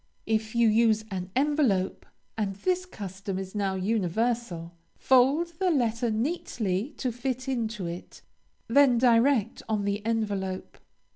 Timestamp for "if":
0.25-0.55